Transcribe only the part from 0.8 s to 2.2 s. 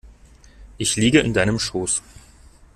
liege in deinem Schoß.